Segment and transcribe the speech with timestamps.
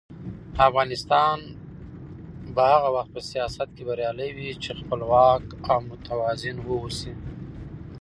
[0.67, 1.37] افغانستان
[2.55, 7.13] به هغه وخت په سیاست کې بریالی وي چې خپلواک او متوازن واوسي.